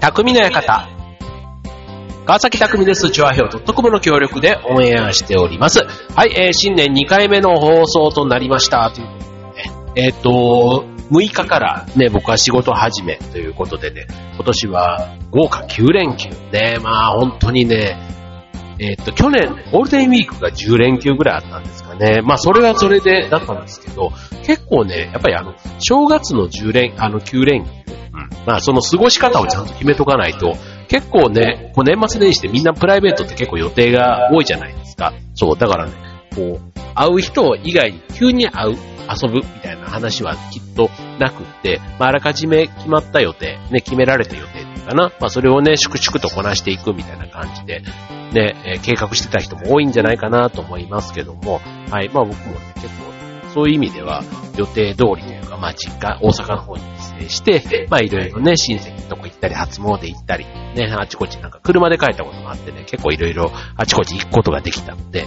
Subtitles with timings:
[0.00, 0.88] 匠の館。
[2.24, 3.10] 川崎匠です。
[3.10, 5.80] チョアヘオトッコムの協力でオンエアしております。
[6.16, 8.90] はい、えー、新年2回目の放送となりました。
[8.90, 9.24] ということ
[9.54, 16.30] でね、えっ、ー、と、6日からね、僕は仕事始めということでね、今年は豪華9連休。
[16.50, 17.98] ね、まあ本当にね、
[18.78, 22.22] えっ、ー、と、去年、ゴールデンウィークが10連休ぐらいあったんですね。
[22.22, 24.10] まあそれはそれでだったんですけど、
[24.44, 27.70] 結構ね、やっぱりあの、正月の10連、あの9連休、
[28.46, 30.54] まあその過ごし方をちゃんと決めとかないと、
[30.88, 35.12] 結構ね、こう年末年始でみんなプライベートって結構予定が多いじゃないですか。
[35.34, 35.92] そう、だからね、
[36.34, 38.76] こう、会う人以外に急に会う、
[39.10, 47.82] 遊ぶみたいな話はきっとなくって、まあ、あらかじめ決まった予定、ね、決められた予定かな、まあ、それをね、粛々とこなしていくみたいな感じで、
[48.32, 53.10] ね、えー、計画してた人も多いんじゃないかなと思いますけども、はい、まあ僕もね、結構、
[53.54, 54.22] そういう意味では
[54.56, 56.82] 予定通りというか、まあ実家、大阪の方に
[57.18, 65.26] 帰省して、まあいろいろね、親戚のとこ行ったり、初詣行ったり、ね、あちこちなんか車で帰ったこともあってね、結構いろいろあちこち行くことができたので、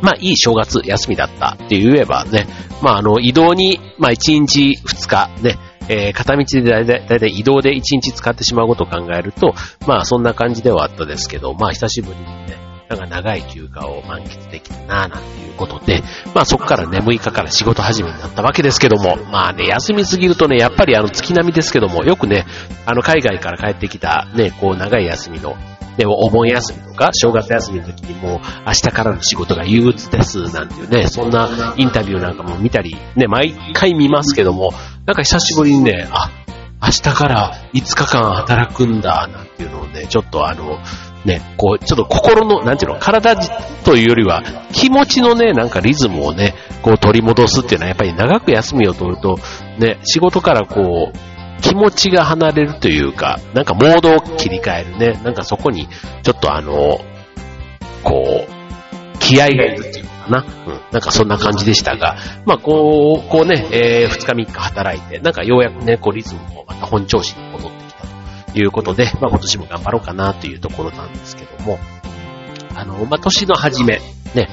[0.00, 2.46] まあいい正月休みだったって言えばね、
[2.82, 5.56] まああの移動に、まあ1日2日ね、
[5.88, 9.54] えー、片道でだいたいだいたい移動で1日使ってしまうことを考えると、
[9.86, 16.02] まあそんな感じではあったですけど、まあ久しぶりにね、なんか長い休暇を満喫できたなぁなんていうことで、
[16.34, 22.44] まあそこからね、6日から仕事始めになったわけですけども、まあね、休みすぎるとね、やっぱりあの月並みですけども、よくね、
[22.86, 25.56] あの海外から帰ってきたね、こう長い休みの、
[25.96, 34.72] でもお盆休みとか正月休みの時にもう明日からの仕事が憂鬱ですなんていうね、そんなインタビューなんかも見たり、ね、毎回見ますけども、
[35.06, 36.30] なんか久しぶりにね、あ、
[36.82, 40.78] 明日から5日間働くんだ、なんていうのをね、ちょっとあの、
[41.24, 43.36] ね、こう、ちょっと心の、なんていうの、体
[43.84, 49.38] というよりは、気持ちのね、なんかリズムをね、こう取り戻すっていうのは、やっぱり長く休みを取ると、
[49.78, 51.33] ね、仕事からこう、
[51.64, 55.88] 気持ちが離れるというか、なんかモードを切り替えるね、なんかそこに、
[56.22, 57.00] ちょっとあの、
[58.02, 60.44] こう、気合がいるっていうのかな。
[60.66, 60.80] うん。
[60.92, 71.78] なんかそんな感じでしたが、まあこう、こうね、えー、2日3日働いて、なんかようやくね、こうリズムもまた本調子に戻ってきたということで、まあ今年も頑張ろうかなというところなんですけども、
[72.74, 74.02] あの、まあ年の初め、
[74.34, 74.48] ね、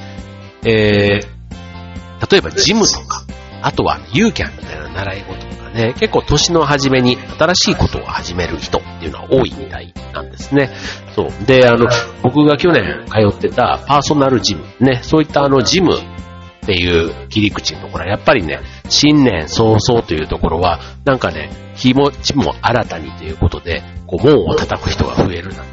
[0.64, 3.22] えー、例えばジムとか、
[3.60, 10.70] あとはユーキャンみたいな習い事ね、結構年の初めに新しいことを始める人っていうのは多いみたいなんですね。
[11.14, 11.46] そう。
[11.46, 11.86] で、あの、
[12.22, 25.64] 僕が去年通ってたパーソナルジム、ね、そういったあのジムっていう切り口のところは、やっぱりね、新年早々というところは、なんかね、気持ちも新たにということで、こう、門を叩く人が増えるなんていう、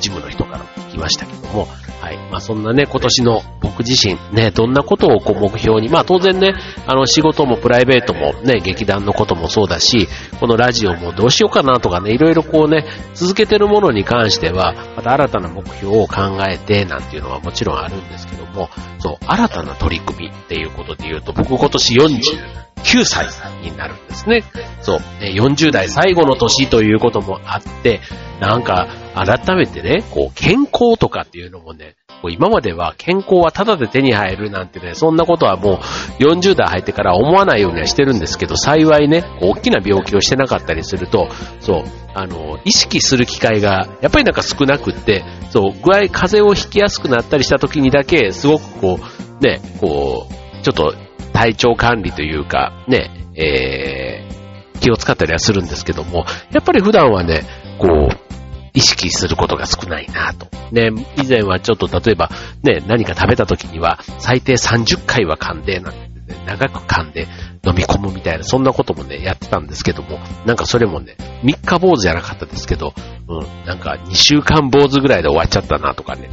[0.00, 1.66] ジムの人からきましたけども、
[2.00, 2.16] はい。
[2.30, 6.54] まあそんなね、今年の僕自身、ね、どんなことをこう目標に、まあ当然ね、
[6.86, 10.08] あの仕事もプライベートもね、劇団のこともそうだし、
[10.40, 23.26] このラジオもどうしようかなとかね、いろいろこうね、続けてるものに関しては、また新たな目標を考えてなんていうのはもちろんあるんですけども、そう、新たな取り組みっていうことで言うと、僕今年40 9歳
[23.62, 24.44] になるんですね。
[24.80, 28.00] そう、40代最後の年ということもあって、
[28.40, 35.80] なんか、改めてね、こう、健康とかっていうのもね、こう今までは健康はタダで手に入るなんてね、そんなことはも
[36.20, 41.28] う40代入ってから思わないようにはしてるんですけど、幸いね、大きな病気をしてなかったりすると、
[41.60, 50.94] そう、あの、意識する機会が、やっぱりなんか少なくって、そう、具合、風邪をひきやすくなったりした時にだけ、すごくこう、ね、こう、ちょっと
[51.42, 57.42] 体調管理というか、ね、えー、気を使ったりはするんですけども、やっぱり普段はね、
[57.78, 58.16] こう、
[58.74, 60.46] 意識することが少ないなと。
[60.70, 62.30] ね、以前はちょっと例えば
[62.62, 65.98] ね、何か食べた時には最低30回は噛んで、なんて、
[66.32, 67.26] ね、長く噛んで
[67.66, 72.94] 飲み込むみたいな、そんなこともね、やってたんですけども、なんかそれもね、3日坊主じゃなかったですけど、
[73.28, 76.30] うん、なんか2週間坊主ぐらいで終わっちゃったなとかね。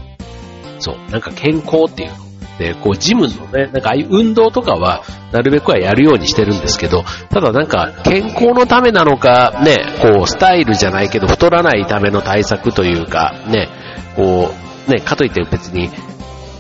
[0.78, 2.29] そう、なんか健康っていうの
[2.60, 13.70] で、こう、ジムのね、なんかああいう運動とかは、なるべくはやるようにしてるんですけど、ただなんか、健康のためなのか、ね、こう、スタイルじゃないけど、太らないための対策というか、ね、
[14.16, 14.52] こ
[14.88, 15.90] う、ね、かといって別に、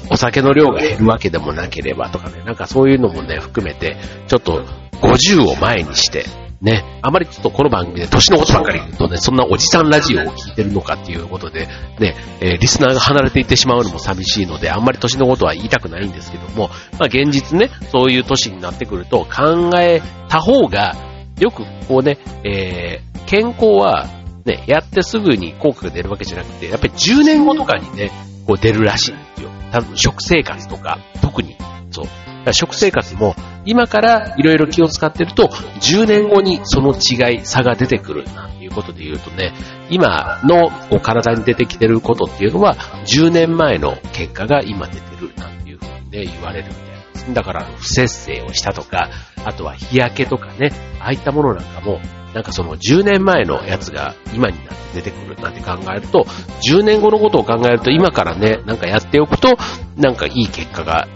[0.10, 3.98] お酒の量が減るわけでもなければとかね、なんかそういうのもね、含めて、
[4.28, 4.64] ちょっと
[5.02, 6.26] 50を前にして、
[6.62, 11.68] ね、あまりちょっとこの番組で年のことばっかり言うとね、そんなおじさんラジオを聞いてるのかっていうことで、
[12.00, 16.70] ね、えー、リスナーが離れていってしまうのも寂しいので、あんまり年のことは言いたくないんですけども、
[17.00, 20.96] まあ現実ね、そういう年になってくると考えた方が、
[21.40, 24.08] よくこうね、えー、健康は
[24.44, 28.12] ね、やってすぐに効果が出るわけじゃなくて、やっぱり10年後とかにね、
[28.46, 29.50] こう出るらしいんですよ。
[29.72, 31.56] 多分食生活とか、特に
[31.92, 32.54] そう。
[32.54, 35.48] 食生活も今からいろいろ気を使ってると
[35.82, 39.54] 10年後にその違い、差が出てくるなんていうことで言うとね、
[39.90, 42.76] 今のお体に出てきてることっていうのは
[43.06, 46.84] 10年前の結果が今出てるなんていうふうにね、言われるみたい
[47.14, 47.34] です。
[47.34, 49.10] だから不節制をしたとか、
[49.46, 52.00] あとは日焼けとかね、ああいったものなんかも
[52.34, 56.26] なんかその10年前のやつが今になって出てくるなんて考えると、
[56.68, 59.58] 10年後のことを考えると今からね、なんかやっておくと、
[59.98, 61.08] なんかいい結果が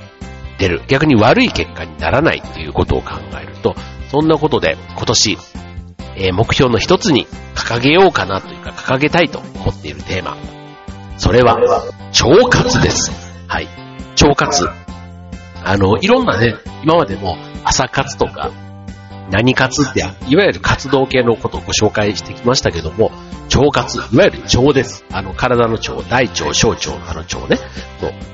[0.64, 0.82] 出る。
[0.88, 3.12] 逆に悪い結果にならないっていうことを考
[3.42, 3.76] えると、
[4.10, 5.38] そんなことで今年、
[6.16, 10.38] えー、目標の一つに掲げようかなというか掲げたいと思っているテーマ。
[11.18, 13.12] それは、腸活です。
[13.48, 13.68] はい。
[14.22, 14.68] 腸活。
[15.66, 18.52] あの、いろんなね、今までも朝活とか、
[19.32, 23.12] 何活って、いわゆる活動系のことをご紹介してきましたけども、
[23.54, 25.06] 腸活、いわゆる腸です。
[25.12, 27.58] あの、体の腸、大腸、小腸、あの腸ね。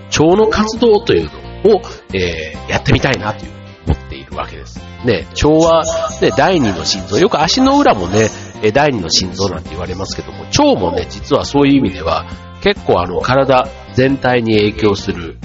[0.09, 1.81] 腸の活動というのを、を
[2.13, 4.79] えー、やってみたいなという思っているわけです。
[5.05, 5.83] ね、腸は、
[6.21, 7.17] ね、第二の心臓。
[7.17, 8.29] よく足の裏もね、
[8.73, 12.25] 第二の心臓なんて言われますけども、腸もね、実はそういう意味では、
[12.61, 15.37] 結構あの、体全体に影響する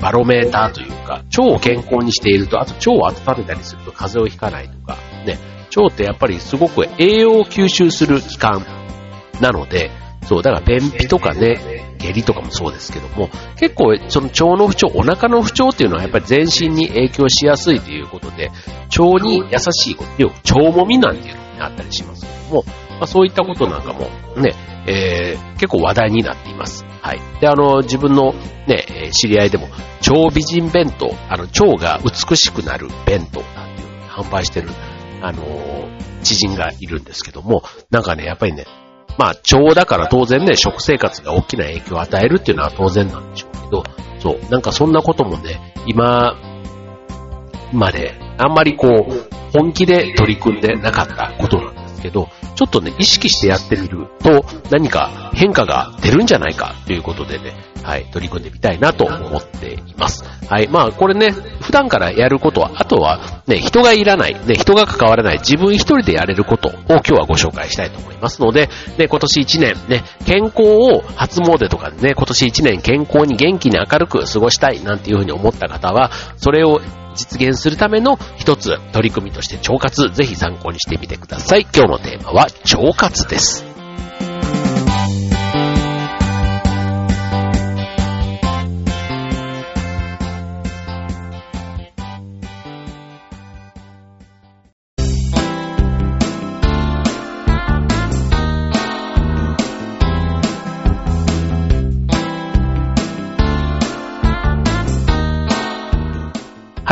[0.00, 4.96] バロメーターというか、腸を健康にしていると、あと腸を温めたりすると風邪をひかないとか、
[5.26, 5.38] ね、
[5.76, 8.66] 腸ってやっぱりすごく栄養を吸収する器官
[9.40, 9.90] なので、
[10.24, 18.50] そう、だから便秘とかね、下痢とかもそうですけども、結構その腸の不調、お腹の不調っていうのはやっぱり全身に影響しやすいということで、
[18.98, 24.08] 腸に優しいこと、要は腸もみなんていうのにあったりしますけども、まあ、そういったことなんかも
[24.40, 24.54] ね、
[24.86, 26.84] えー、結構話題になっています。
[27.02, 27.20] はい。
[27.40, 28.32] で、あの、自分の
[28.66, 29.68] ね、知り合いでも、
[30.00, 34.70] 超美人弁当、あの、腸が美しくなる弁当なんていうのを販売してる、
[35.20, 35.42] あの、
[36.22, 38.66] 知人がいるんですけども、なんかね、やっぱりね、
[39.18, 43.84] まあ、腸だから当然ね、食生活が大きな影響を与えるっていうのは当然なんでしょうけど、
[44.20, 46.36] そう、なんかそんなこともね、今
[47.72, 49.12] まであんまりこう、
[49.52, 60.24] 本気で取り組んでなかったことなんですけど、ちょっとね、意識してやってみると、何か変化が出るんじゃないかということでね、はい、取り組んでみたいなと思っています。
[60.48, 68.68] はい、まあこれね、普段からやることは、あとはね、人がいらない、ね、人が関わらない、自分一人でやれることを今日はご紹介したいと思いますので、
[68.98, 76.80] ね、今年一年ね、健康を初詣とかね、今年一年健康に元気に明るく過ごしたいなんていうふうに思った方は、それを
[77.14, 81.66] 実現するための一つ取り組みとして腸活、ぜひ参考にしてみてください。
[81.74, 83.71] 今日のテーマは腸活です。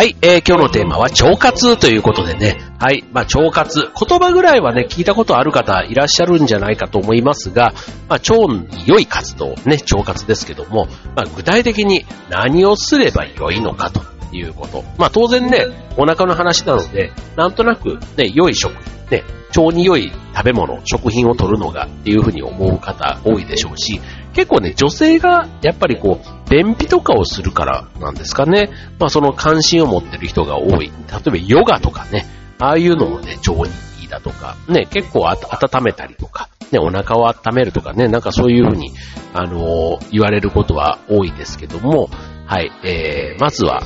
[0.00, 7.74] はい、えー、今日のテーマは腸活ということでね、はい、まあ腸活、言葉ぐらいはね、聞いたことある方いらっしゃるんじゃないかと思いますが、
[8.08, 14.00] まあ腸に良い活動、ね、腸活ですけども、まあ具体的に何をすれば良いのかと
[14.34, 14.84] いうこと。
[14.96, 15.66] まあ当然ね、
[15.98, 18.72] お腹の話なので、なんとなくね、良い食、
[19.10, 19.22] ね、
[19.54, 24.00] 腸に良い食べ物、食品を取るのがっていうふうに思う方多いでしょうし、
[24.34, 28.70] 結構ね、女性がやっぱりこう、便秘とかをするからなんですかね。
[28.98, 30.86] まあその関心を持ってる人が多い。
[30.86, 30.92] 例
[31.26, 32.26] えばヨガとかね、
[32.58, 33.62] ああいうのもね、腸に
[34.02, 35.38] いいだとか、ね、結構温
[35.82, 38.92] めたりとか、ね、お腹を温めるとかね、なんかそういうふうに、
[39.32, 42.10] あのー、言われることは多いですけども、
[42.46, 43.82] はい、えー、まずは、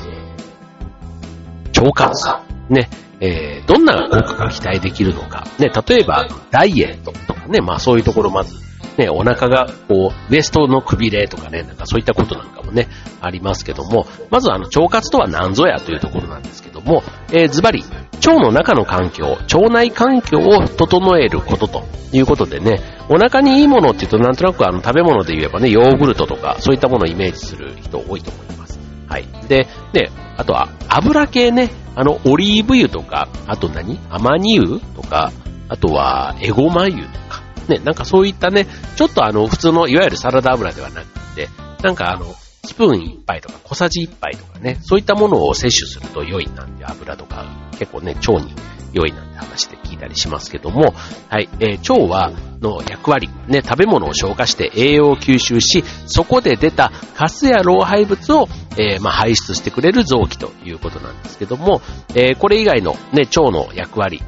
[1.77, 2.29] 腸活。
[2.69, 5.45] ね、えー、どんな効果が期待できるのか。
[5.59, 8.55] ね、例えば、ダイエットとかね、まあそういうところまず
[8.97, 12.87] ね、お腹が、こう、ウエストのくびれとかね、なんかそういったことなんかもね、
[13.21, 17.83] ありますけども、まずあの、腸活とは何ぞやというところなんですけども、えー、ズバリ、
[18.13, 28.79] 腸の中の環境、腸内環境を整えることということでね、お腹にいいものって言うとなんとなくあの食べ物で言えばね、ヨーグルトとかそういったものをイメージする人多いと思います。
[29.07, 29.27] はい。
[29.47, 33.99] で、ね、あとは油系ね、あの、オリーブ油とか、あと何？
[34.09, 35.31] アマニ油とか、
[35.69, 37.24] あとはエゴマ油とか、
[37.69, 41.49] ね、なんかそういったね、ちょっとあの、普通のいわゆるサラダ油ではなくて、
[41.83, 47.45] なんかあの、スプーン一杯とか小さじ一杯とかね、そういったものを摂取すると良いなんて油とか
[47.77, 48.53] 結構ね、腸に
[48.95, 50.93] 良いなんて話で聞いたりしますけども、
[51.29, 52.31] はい、えー、腸は、
[52.61, 61.81] の役割、ね、食べ物を消化して栄養を吸収し、そこで出たカスや老廃物を、えー、まあ、排出してくれる臓器ということなんですけども、
[62.15, 64.23] えー、これ以外のね、腸の役割、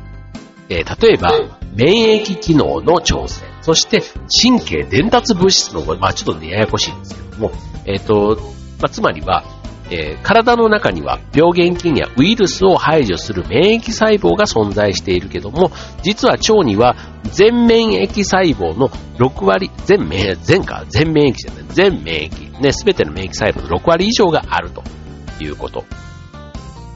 [0.70, 4.01] え例えば、免疫機能の調整、そして
[4.43, 7.51] 神経伝達物質の、まあちょっとね、ややこしいんですけども、
[7.86, 8.38] えっ、ー、と、
[8.79, 9.43] まあ、つまりは、
[9.89, 16.96] えー、体の中には病原菌やウイルスを排除する免疫細胞が存在しているけども、実は腸には
[17.31, 24.84] 全免疫細胞の6割、全免、全か、全免疫じゃない、全免疫、ね、すべての免疫細胞の6割以上があると
[25.39, 25.86] いうこと。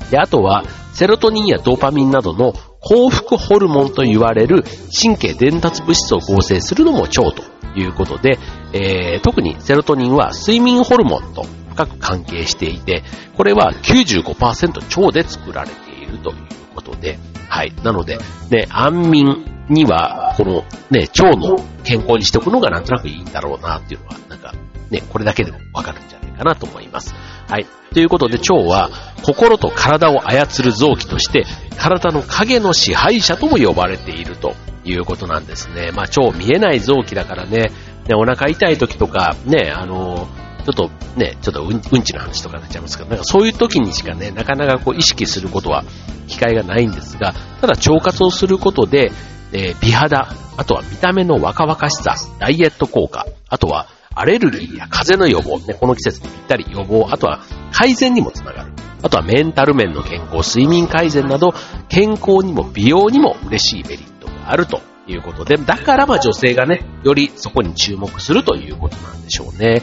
[0.09, 7.43] で、あとは、セロトニンやドーパミンなどの幸福ホルモンと言われる神経伝達物質を合成するのも腸と
[7.75, 8.39] いうことで、
[8.73, 13.03] えー、特にセロトニンは睡眠ホルモンと深く関係していて、
[13.37, 16.37] これは95%腸で作られているという
[16.75, 17.73] ことで、はい。
[17.83, 18.17] なので、
[18.49, 24.53] ね、安眠には、このね、腸の健康にしておくのがなんとなくいいんだろうなっていうのは、なんか、
[24.89, 26.20] ね、これだけでもわかるんじゃない？
[26.41, 27.13] かなと思います。
[27.47, 27.67] はい。
[27.93, 28.89] ということで腸は
[29.23, 31.45] 心と体を操る臓器として
[31.77, 35.91] 体の影の支配者とも呼ばれているということなんですね。
[35.91, 37.71] まあ腸見えない臓器だからね、
[38.07, 40.27] ねお腹痛い時とかね、あの
[40.65, 45.83] ちょっとね、ちょっとうん、ちの話とかになっちゃいますけど、なんかそういう時にしかね、なかなかこう意識することは
[46.27, 49.11] 機会がないんですが、ただ腸活をすることで、
[49.53, 57.41] えー、美肌、あとは見た目の若々しさ、ダイエット効果、あとはアレルギーや風邪の予防、ね、この季節にぴったり予防、あとは
[57.71, 58.73] 改善にもつながる。
[59.03, 61.53] あとはメンタル面の健康、睡眠改善など、
[61.87, 69.81] 健康にも美容にも嬉しいメリットがあるということで、だからまあ女性がね、よりそこに注目するということなんでしょうね。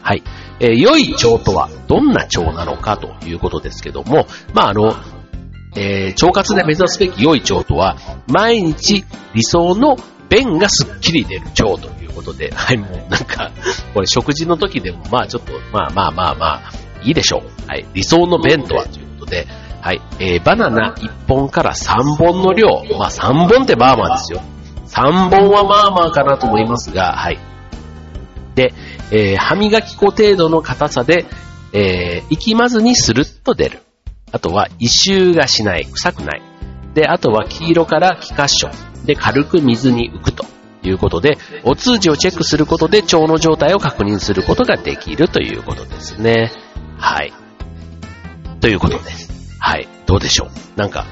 [0.00, 0.22] はい。
[0.60, 4.94] えー、良い腸とはどんな腸なのかということですけども、まあ、あの、
[5.76, 7.96] えー、腸活で目指すべき良い腸とは、
[8.28, 9.96] 毎日理想の
[10.28, 13.50] 便がすっきり出る腸ということで、 はい、もうなんか、
[13.92, 16.62] これ食事の時でも、まあちょっと、まあまあまあまあ、
[17.02, 17.68] いいでしょう。
[17.68, 19.46] はい、理想の便とはということで、
[19.80, 24.40] はい、えー、バナナ1本から3本の量、まあ3本ってまあまあですよ。
[24.86, 27.38] 3本はまあまあかなと思いますが、はい。
[28.54, 28.72] で、
[29.10, 31.26] えー、歯磨き粉程度の硬さで、
[31.72, 33.82] えー、息まずにスルッと出る。
[34.30, 36.42] あとは、異臭がしない、臭くない。
[36.94, 38.72] で、あとは黄色から気褐色。
[39.04, 40.46] で、軽く水に浮くと
[40.82, 46.52] いうことで、お通じをチェックすることで腸の状態を確認することができるということですね。
[46.98, 47.32] はい。
[48.60, 49.56] ということです。
[49.58, 49.88] はい。
[50.06, 50.78] どうでしょう？
[50.78, 51.06] なんか、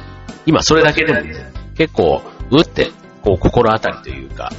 [0.46, 2.90] 今それだけでもね、結構、うって、
[3.22, 4.52] こう、心当たりというか、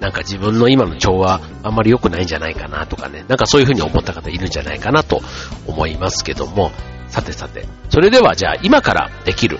[0.00, 5.20] なんか自分の今の腸はあんまり良くないんじゃないかなとかね、なんかそういうふうに思った方いるんじゃないかなと
[5.68, 6.72] 思いますけども、
[7.12, 9.58] さてさて、それではじゃあ今からできる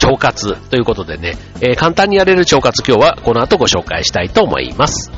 [0.00, 5.10] 腸活ということでね、えー、簡単にやれる腸活今日はこの後ご紹介したいと思います。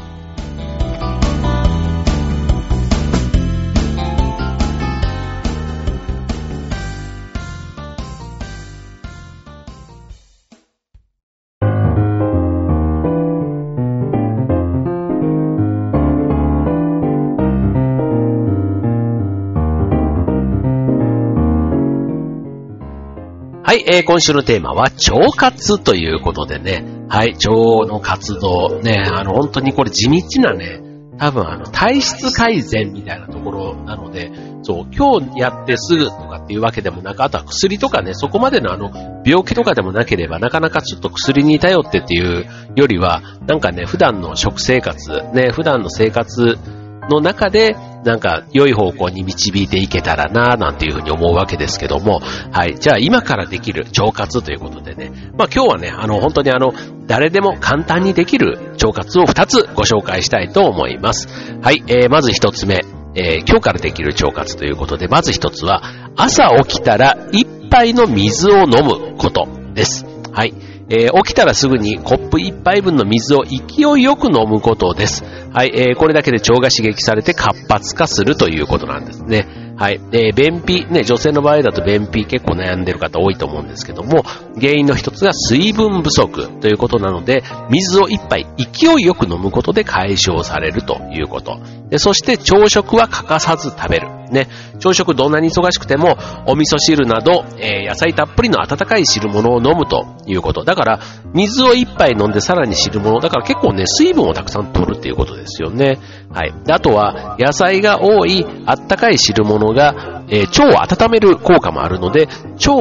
[23.66, 27.50] はい、えー、今週のテーマは腸活ということでね、はい、腸
[27.87, 30.83] の活動、ね、あの、本当にこれ地道なね、
[31.16, 34.30] 多分あの、体質改善みたいなところなので、
[34.64, 38.90] そう、今日やってすぐとかっていうわけでもなく、あとは薬とかね、そこまでのあの、
[39.25, 46.59] 病気とかでもなければ、なかなかちょっと薬に頼ってっていうよりは、なんかね、普段の食生活、ね、普段の生活
[47.08, 52.20] の中で、なんか良い方向に導いていけたらなぁなんていうふうに思うわけですけども、
[52.52, 52.76] はい。
[52.78, 56.73] じゃあ今からできる腸活ということでね、まあ今日はね、あの本当にあの、
[57.06, 61.28] 誰でも簡単にできる腸活を2つご紹介したいと思います。
[61.62, 61.82] はい。
[61.87, 62.84] えー、まず1つ目、
[63.14, 65.82] えー、今日からできる腸活ということで、まず1つは、
[66.16, 70.04] 朝起きたら1杯の水を飲むことです。
[70.32, 70.54] はい。
[70.88, 75.24] えー、起きたらすぐにコップ1杯分の水を勢いよく飲むことです。
[75.52, 79.63] はい、えー、これだけで腸が刺激されて活発化するということなんですね。
[79.76, 80.00] はい。
[80.12, 84.23] えー、便秘、ね、女性の場合だと便秘結構悩んでる方多いと思うんですけども、
[84.61, 91.59] 原因の一つが水分不足ということなので、水を一杯勢いよく飲むことで解消されるということ。
[91.90, 94.09] でそして朝食は欠かさず食べる。
[94.31, 94.49] ね、
[94.81, 96.16] 朝食どんなに忙しくても、
[96.47, 100.64] お味噌汁など、えー、野菜たっぷりの温かい汁物を飲むということ。
[100.64, 101.00] だから、
[101.33, 103.21] 水を一杯飲んでさらに汁物。
[103.21, 105.99] だから結構ね、水分をたくさん取るっていうことですよね。
[106.33, 106.52] はい。
[106.69, 112.75] あとは、野菜が多いあったかい汁物のが、えー、腸を温める効果もあるので、腸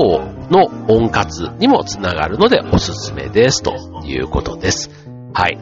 [0.49, 3.73] の温活にもつながるのでおすすめですと
[4.05, 4.89] いうことです。
[5.33, 5.57] はい。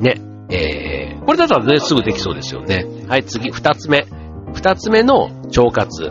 [0.00, 0.20] ね。
[0.52, 2.84] えー、これだったらね、すぐできそうですよね。
[3.08, 4.06] はい、次、二つ目。
[4.52, 6.10] 二つ目の腸活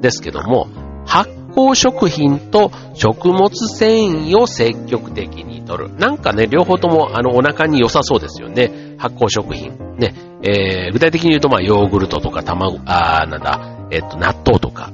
[0.00, 0.68] ですけども、
[1.06, 5.94] 発酵食品と食物繊維を積極的に摂る。
[5.96, 8.89] なんかね、両方ともあのお腹に良さそうですよね。
[9.00, 9.96] 発酵食品。
[9.96, 14.92] ね、えー、具体的に言うと、まあ、ヨーグルトとか卵、あ、なんだ、えっと、納豆とか、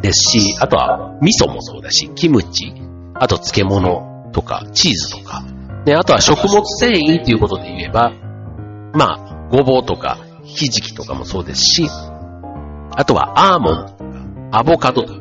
[0.00, 2.72] ですし、あとは、味噌もそうだし、キムチ、
[3.14, 5.42] あと漬物とか、チーズとか、
[5.84, 8.12] ね、あとは食物繊維ということで言えば、
[8.94, 11.86] まあ、ごぼうとか、ひじきとかもそうですし、
[12.94, 15.20] あとはアーモンドとか、アボカドとか、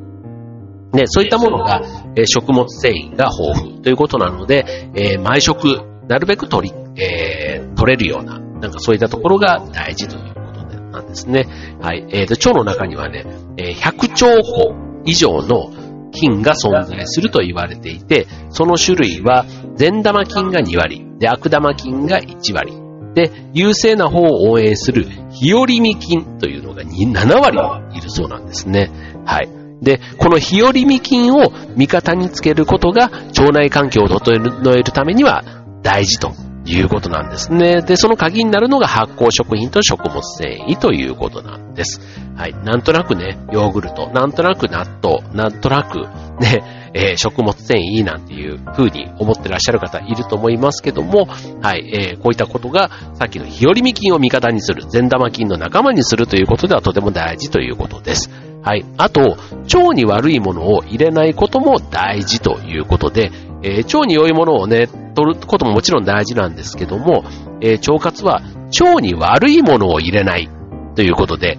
[0.93, 1.81] ね、そういったものが、
[2.15, 11.47] えー、食物繊維が豊富ということなので、えー、毎食、なるべく取り、えー、取れるような、なんかそういったところが大事ということなんですね。
[11.81, 12.05] はい。
[12.09, 13.25] えー、腸の中にはね、
[13.57, 15.71] えー、100兆個以上の
[16.11, 19.45] 菌が存在すると言われていて、その種類は
[19.75, 22.73] 善玉菌が2割、で、悪玉菌が1割、
[23.15, 28.91] で、優勢な方を応援する日和見菌というのが7割いるそうなんですね。
[29.25, 29.49] はい。
[29.81, 35.43] で、この日和見菌を味方につけることが腸内環境を整えるためには
[35.85, 36.33] 大事と
[36.65, 37.83] いうことなんですね。
[37.83, 42.01] で、その鍵になるのが発酵食品と食物繊維ということなんです。
[42.35, 42.53] はい。
[42.53, 45.99] なんとなくね、ヨーグルト、なんとなく納豆、なんとなく
[46.41, 51.27] ね、 えー、食物繊維なんていう風に思ってらっしゃる方いると思いますけども、
[51.61, 58.31] はい、えー、こういったことがさっきの日和見菌を味方にする、善玉菌の仲間にするということではとても大事ということです。
[58.63, 58.85] はい。
[58.97, 59.37] あと、
[59.71, 67.23] 腸に悪いものを入れないことも大事ということで、えー、腸に良いものをね、取ることももちろん大事なんですけども、
[67.61, 68.41] えー、腸活は
[68.79, 70.49] 腸に悪いものを入れない
[70.95, 71.57] ということで、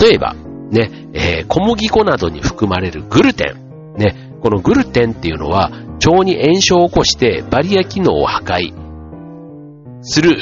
[0.00, 0.34] 例えば、
[0.70, 3.96] ね、えー、小麦粉などに含まれるグルテン。
[3.96, 5.72] ね、このグルテンっていうのは
[6.06, 8.72] 腸に炎症を起こしてバリア機能を破壊
[10.02, 10.36] する、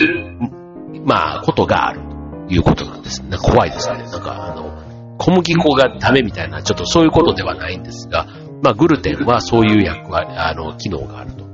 [1.05, 2.01] まあ、ことがある
[2.49, 3.23] ということなんです。
[3.23, 4.03] なんか怖いですね。
[4.03, 4.83] なんか、あの、
[5.19, 8.27] 小麦粉がダメみたいな、ちょっとそういうことではないんですが、
[8.63, 11.45] まあ、グルテンはそういう役割、あの、機能があると。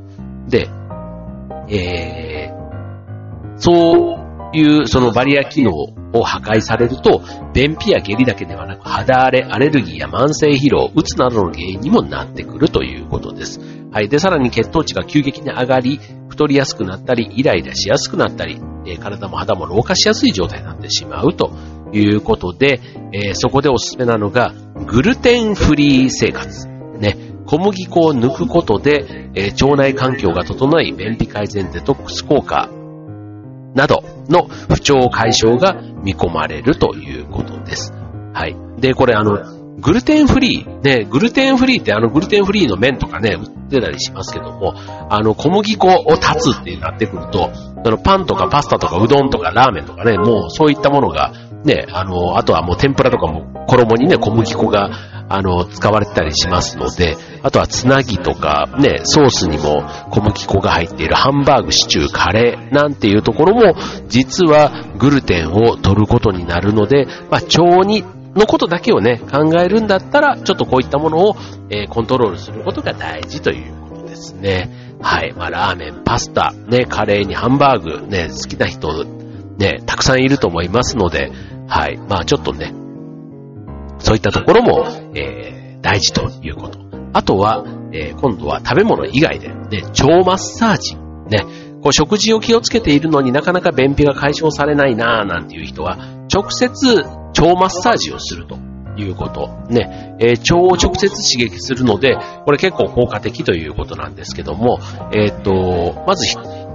[0.48, 0.68] で、
[1.72, 4.18] えー、そ
[4.52, 7.22] ういうそのバリア機能を破壊されると、
[7.54, 13.60] 便秘や下痢だけではなく、肌荒れ、アレルギーや慢性疲労、うつなどの原因にもなってくるということです。
[13.90, 14.08] はい。
[14.08, 21.52] で、さらに血糖値が急激に上がり、太りやすくなったり、イライラしやすくなったり、え、体も肌も老化しやすい状態になってしまうと
[21.92, 22.80] いうことで、
[23.12, 24.52] えー、そこでおすすめなのが、
[24.86, 26.68] グルテンフリー生活。
[26.98, 32.68] ね、小麦粉を抜くことで、えー、腸内環境が整い、便秘改善デトックス効果
[33.74, 37.92] などの不調解消が見込まれるということです。
[38.32, 38.56] はい。
[38.78, 44.74] で、これあの、グルテンフリー、ね、グルテンフリーってあのグルテンフリーの麺とかね、売ってたりしますけども、
[45.10, 47.50] あの小麦粉を立つってなってくると、
[47.84, 51.32] あのパンとかパスタとかうどんとかラーメンとかね、もうそういったものが
[51.64, 54.90] ね、あの、あとはもう天ぷらとかも衣にね、小麦粉が
[55.28, 63.74] あの、使われてたりしますので、あとはつなぎとか、ね、ソースにも小麦粉が入っているハンバーグ、シチュー、カレーなんていうところも、
[64.08, 71.36] 実はグルテンを取ることになるので、まあ、腸にのことだけをね、考えるんだったら、ちょっとこういったものを、
[71.70, 74.70] えー、コントロールすることが大事ということですね。
[75.00, 75.32] はい。
[75.32, 79.21] まあ、ラーメン、パスタ、ね、カレーにハンバーグ、ね、好きな人、
[79.58, 81.30] ね、たくさんいると思いますので、
[81.68, 81.96] はい。
[81.96, 82.74] まあ、ちょっとね、
[83.98, 86.80] そういったところも、えー、大事ということ。
[87.12, 90.96] あとは、えー、今度は食べ物以外で、ね、腸マッサージ。
[90.96, 91.44] ね、
[91.82, 95.98] こう食事を気をつけているのになかなか便秘が解消されないなぁなんていう人は、
[96.32, 98.56] 直接腸マッサージをすると
[98.96, 99.48] いうこと。
[99.68, 104.78] ね、えー、腸を直接刺激するので、これ結構効果的ということなんですけども、
[105.12, 106.26] えっ、と、まず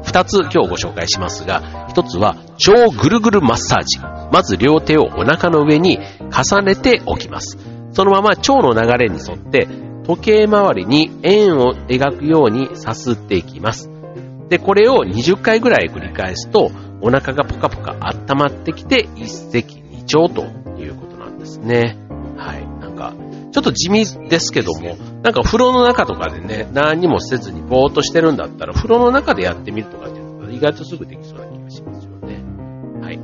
[0.03, 2.35] 二つ今日ご紹介しますが、一つは
[2.67, 3.99] 腸ぐるぐるマッサージ。
[4.31, 7.57] まず両手をお腹の上に重ねておきます。
[7.91, 9.67] そのまま腸の流れに沿って
[10.05, 13.89] 時計回りに円を描くようにさすっていきます。
[14.49, 20.43] で、これを20回ぐらい繰り返すとお腹がポカポカ温まってきて一石二鳥と
[20.79, 21.97] いうことなんですね。
[22.37, 22.76] はい。
[23.57, 32.43] ちょっと地味ですけども、なんか風呂の中とかでね、何にもせずにぼーっとしてるんだったら、風呂の中でやってみるとかっていうのが意外とすぐできそうな気がしますよね。
[33.01, 33.19] はい。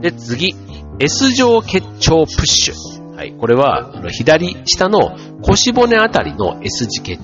[0.00, 0.56] で、次、
[0.98, 3.14] S 状結腸プッシュ。
[3.14, 3.34] はい。
[3.38, 7.22] これは、あの、左下の腰骨あたりの S 字結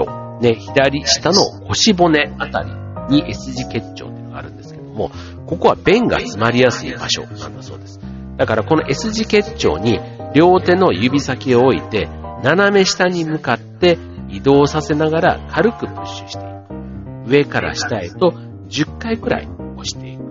[0.00, 0.40] 腸。
[0.40, 1.36] ね、左下の
[1.68, 5.12] 腰骨あたりに S 字結腸っていうのがあるんですけども、
[5.46, 8.00] ここは便が詰まりやすい場所なんだそうです。
[8.36, 10.00] だからこの S 字結腸に
[10.34, 12.08] 両手の指先を置いて、
[12.42, 17.30] 斜め下に向かって移動させながら軽くプッシュしていく。
[17.30, 18.32] 上から下へと
[18.68, 20.22] 10回くらい押していく。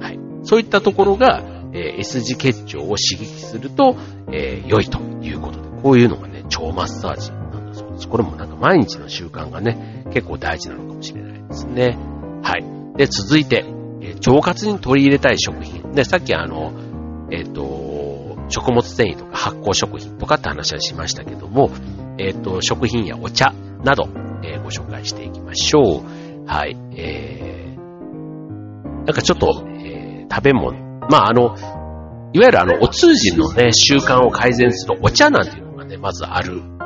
[0.00, 0.18] はい。
[0.42, 3.96] そういったところが、えー、S 字結腸を刺激すると、
[4.30, 8.08] えー、良いということで、こういうのがね、腸マッサージなんだそうです。
[8.08, 11.96] これもなんか毎日の習慣がね、結構大事なのかもしれないですね。
[12.42, 12.64] はい。
[12.96, 13.64] で、続いて、
[14.00, 15.92] えー、腸活に取り入れたい食品。
[15.92, 16.72] で、さっきあの、
[17.30, 17.62] えっ、ー、と、
[18.52, 21.70] 食物繊維とか発酵食品とかって話はしましたけども、
[22.18, 24.08] えっ、ー、と、食品やお茶など、
[24.44, 26.46] えー、ご紹介していきましょう。
[26.46, 26.76] はい。
[26.96, 30.78] えー、なんかちょっと、えー、食べ物。
[31.08, 31.56] まあ、あの、
[32.34, 36.78] いわゆるあの、お通じのね、習慣を改善するお茶なんていうのがね、まずあるん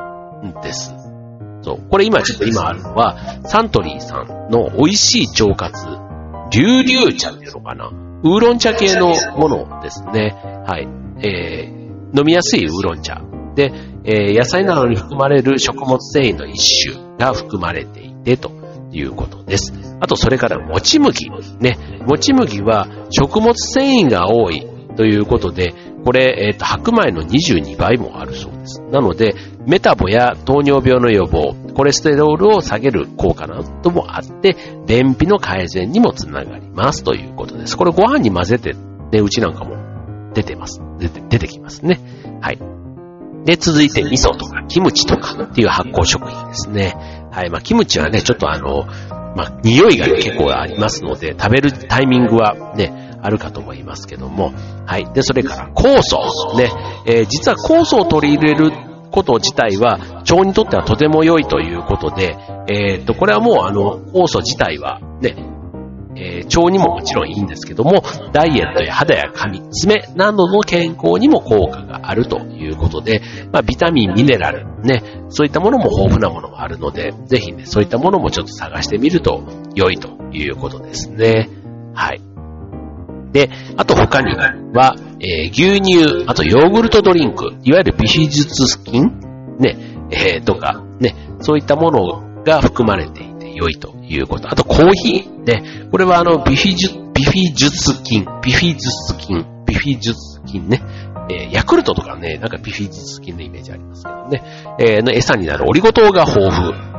[0.63, 0.93] です。
[1.61, 1.89] そう。
[1.89, 5.85] これ今ちょっと今あるのは、サントリーさんの美味しい腸活、
[6.51, 7.87] 流々茶っていうのかな。
[8.23, 10.35] ウーロン茶系のものですね。
[10.65, 11.06] はい。
[11.23, 13.21] えー、飲みやすいウーロン茶。
[13.55, 13.71] で、
[14.03, 18.51] えー、野菜などに含まれる食物繊維の一種が含まれていてと
[18.91, 19.73] いうことです。
[19.99, 21.29] あと、それからもち麦。
[21.59, 21.77] ね。
[22.05, 25.73] もち麦は食物繊維が多いということで、
[26.05, 28.81] これ、え、ー、と、白米の22倍もあるそうです。
[28.91, 34.55] なので、メタボや糖尿病の予防、コレステロールを下げる効果などもあって、
[34.87, 37.75] 便秘の改善にもつながりますということです。
[37.75, 38.73] これご飯に混ぜて、
[39.11, 39.76] ね、うちなんかも
[40.33, 40.81] 出てます。
[40.99, 41.99] 出て、出てきますね。
[42.41, 42.59] はい。
[43.45, 46.95] で、続いて味噌とかキムチとかっていう発酵食品ですね。
[47.31, 47.49] はい。
[47.49, 48.85] まあ、キムチはね、ちょっとあの、
[49.35, 54.53] まあ、匂いが、ね、結構ありますので、食べるタイミングはね、あるかと思いますけども。
[54.85, 55.11] はい。
[55.13, 56.57] で、それから酵素。
[56.57, 56.71] ね。
[57.05, 58.71] えー、実は酵素を取り入れる
[59.11, 62.37] こと自体は、腸にとってはとても良いということで、
[62.67, 65.35] えっ、と、これはもうあの、酵素自体はね、
[66.19, 68.01] えー、腸にももちろんいいんですけども、
[68.33, 79.43] ダイエットや肌や髪、爪などの健康にも効果があるということで、まあ、ビタミン、ミネラル、ね、そういったものも豊富なものもあるので、ぜひね、そういったものもちょっと探してみると
[79.75, 81.49] 良いということですね。
[81.93, 82.21] はい。
[83.31, 89.77] で、あと他には、えー、牛乳、あとヨーグルトドリンク、いわゆるビフィズツスキンね、
[90.09, 94.49] えー、とか、ね、そういったものが含まれていて良いということ。
[94.49, 100.81] あとコーヒー、ね、これはあの、ビフィジュ、ビフィジュツキン、ビフィジュツキン、ビフィジュツキンね、
[101.29, 104.43] えー、ヤクルトとかね、なんかビフィジュツキンのイメージありますけどね、
[104.79, 106.97] えー、の餌になるオリゴ糖が豊富。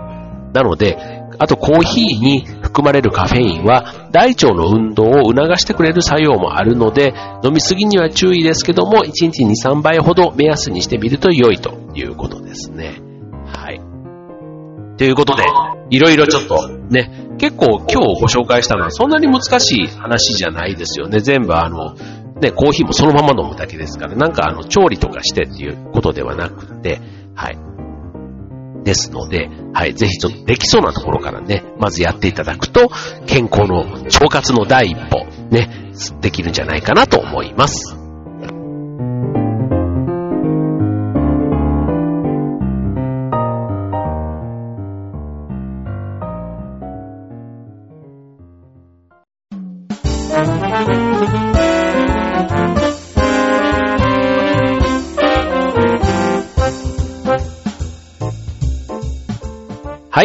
[0.52, 13.00] なので、あとコーヒーに含まれるカフェインは大腸の運動を促してくれる作用もあるので飲みすぎには注意ですけども1日2、3倍ほど目安にしてみると良いということですね。
[13.46, 13.87] はい。
[14.98, 15.44] ということで、
[15.90, 21.20] いろいろちょっとね、結構今日ご紹介したのはそんなに難しい話じゃないですよね。
[21.20, 21.94] 全部あの、
[22.40, 27.00] ね、コーヒーもそのまま飲むだけですから、なんかあの、調理とかしてっていうことではなくて、
[27.34, 27.58] はい。
[28.84, 32.88] ですので、はい、ぜひちょっとできそうなところからね、まずやっていただくと、
[33.26, 37.97] 健康の腸活の第一歩、ね、できるんじゃないかなと思います。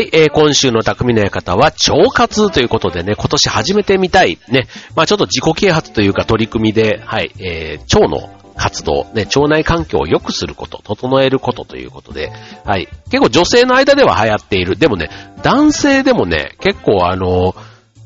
[0.04, 12.32] い、えー、今週の匠の館は腸活ということでね、今年始めてみたい、ね、まあちょっと自己啓発というか取り組みで、はい、えー、腸の活動、ね、腸内環境を良くすること、整えることということで、
[12.66, 14.76] はい、結構女性の間では流行っている。
[14.76, 15.10] でもね、
[15.42, 17.56] 男性でもね、結構あの、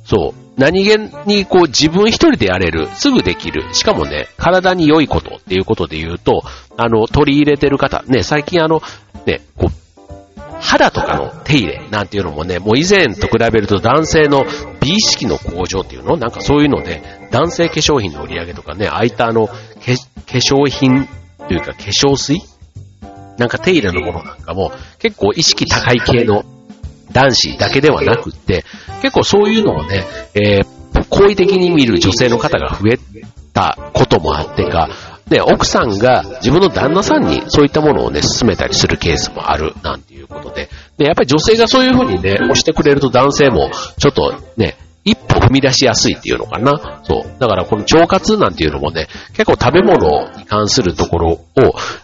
[0.05, 6.43] そう、何気にこう自分一人でやれる、すぐできる、しかもね、体に良いことっていうことで言うと、
[6.77, 8.81] あの、取り入れてる方、ね、最近あの、
[9.25, 9.86] ね、こう、
[10.59, 14.45] 肌とかの手入れなんていうのもね、もう以前と比べると男性の
[14.81, 19.53] 美意識の向上っていうのなんかそういうので、男性化粧品の売り上げとかね、ああいったあの、化
[20.25, 21.07] 粧品
[21.47, 22.41] というか化粧水？
[23.37, 26.43] なんか手入れのものなんかも結構意識高い系の
[27.11, 28.65] 男子だけではなくって、
[29.01, 32.99] 結構そういうのをね、えー、好意的に見る女性の方が増え
[33.53, 34.89] たこともあってか、
[35.29, 40.69] ね、奥さんが自分の旦那さんにそういったものをね、勧めたりするケースもある、なんていうことで。
[40.97, 46.99] で、やっぱり女性がそういうふうにね、押してくれると男性も、ちょっとね、一歩踏み出しやすいっていうのかな。
[47.03, 47.39] そう。
[47.39, 51.45] だからこの腸活なんていうのもね、結構食べ物に関するところを、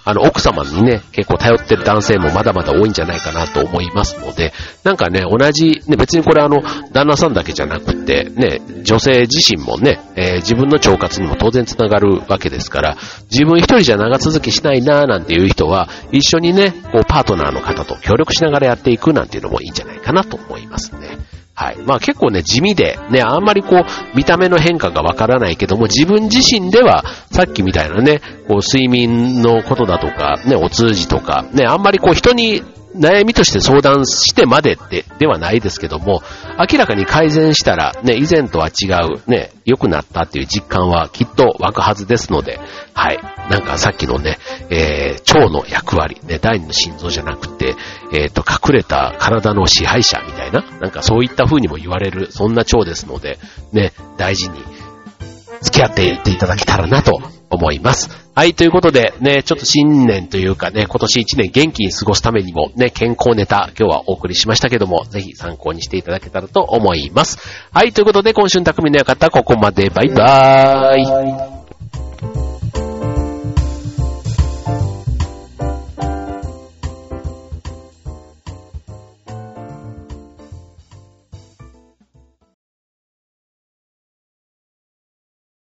[0.06, 4.54] あの、奥様にね、結構頼ってる男性もまだまだ多いんじゃないかなと思いますので、
[4.86, 6.64] なんかね、同じ、ね、別にこれあの、
[6.94, 12.98] 旦那さんだけじゃなくて、ね、女性自身もね、えー、自分の腸活にも当然つながるわけですから、
[13.30, 21.18] 自分一人じゃ長続きしないなーなんていう人は、一緒にね、こう、パートナーの方と協力しながらやっていくなんていうのもいいんじゃないかなと思いますね。
[21.56, 21.78] はい。
[21.86, 32.64] まあ結構ね、地味で、ね、あんまりこう、見た目の変化がわからないけども、自分自身では、さっきみたいなね、こう、睡眠のことだとか、ね、お通じとか、ね、あんまりこう、人に
[32.96, 36.22] 悩みとして相談してまででではないですけども、
[36.58, 42.60] 明らかに改善したら、ね、以前とは違う、ね、良くなったっていう実感はきっと湧くはずですので、
[42.94, 43.20] はい。
[43.50, 44.38] なんかさっきのね、
[44.70, 47.76] えー、腸の役割、ね、第二の心臓じゃなくて、
[48.14, 53.40] えっ、ー、と、隠れた体の支配者みたいな、なんかそういった風にも言われる、そんな腸ですので、
[53.72, 54.64] ね、大事に
[55.62, 57.22] 付き合っていっていただけたらなと
[57.54, 58.10] 思います。
[58.36, 67.38] はい、ということでね、ちょっと新年というかね、今年一年元気に過ごすためにもね、健康ネタ今日はお送りしましたけども、ぜひ参考にしていただけたらと思います。
[67.72, 71.53] はい、ということで今週の匠の館ここまでバイバーイ。